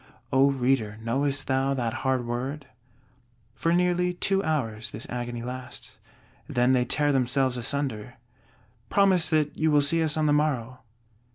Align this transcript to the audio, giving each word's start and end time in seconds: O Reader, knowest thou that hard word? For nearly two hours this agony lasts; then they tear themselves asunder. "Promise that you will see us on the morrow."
O 0.33 0.49
Reader, 0.49 0.97
knowest 1.03 1.45
thou 1.45 1.75
that 1.75 1.93
hard 2.01 2.25
word? 2.25 2.65
For 3.53 3.71
nearly 3.71 4.13
two 4.13 4.43
hours 4.43 4.89
this 4.89 5.05
agony 5.11 5.43
lasts; 5.43 5.99
then 6.49 6.71
they 6.71 6.85
tear 6.85 7.11
themselves 7.11 7.55
asunder. 7.55 8.15
"Promise 8.89 9.29
that 9.29 9.55
you 9.55 9.69
will 9.69 9.79
see 9.81 10.01
us 10.01 10.17
on 10.17 10.25
the 10.25 10.33
morrow." 10.33 10.79